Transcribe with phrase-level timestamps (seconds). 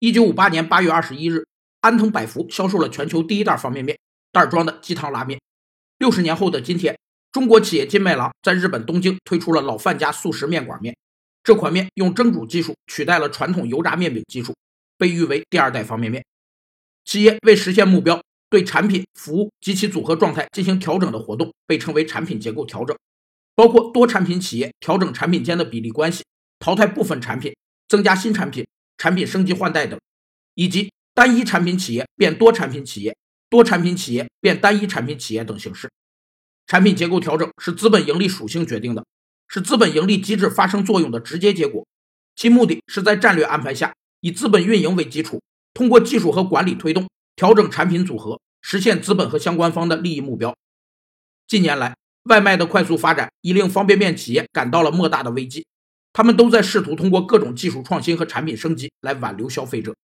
[0.00, 1.46] 一九五八年八月二十一日，
[1.82, 3.98] 安藤百福销售了全球第一袋方便面——
[4.32, 5.38] 袋装的鸡汤拉面。
[5.98, 6.98] 六十年后的今天，
[7.30, 10.96] 中国企业金麦郎在日本东京推出了老范家速食面馆面。
[11.44, 14.54] 这款面用蒸煮技术取代了传统油炸面饼技术，
[14.96, 16.24] 被誉为第二代方便面。
[17.04, 22.96] 企业为实现目标，对产品、服务及其组合状态进行调整的活动，被称为产品结构调整，
[23.54, 26.24] 包括多产品企业调整产品间的比例关系，
[26.58, 27.54] 淘汰部分产品，
[27.86, 28.66] 增加新产品，
[29.00, 29.98] 产品升级换代等，
[30.54, 33.16] 以及单一产品企业变多产品企业，
[33.48, 35.90] 多产品企业变单一产品企业等形式。
[36.66, 39.02] 产品结构调整是资本盈利属性决定的。
[39.48, 41.86] 是资本盈利机制发生作用的直接结果，
[42.36, 45.42] 其目的是在战略安排下，以资本运营为基础，
[45.72, 50.54] 通过技术和管理推动调整产品组合，实现资本和相关方的利益目标。
[51.48, 55.66] 近年来，外卖的快速发展已令方便面企业感到了莫大的危机，
[56.12, 59.94] 他们都在试图通过各种技术创新和产品升级来挽留消费者。